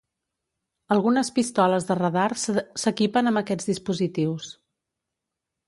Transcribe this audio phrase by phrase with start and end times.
[0.95, 4.51] Algunes pistoles de radar s'equipen amb aquests dispositius.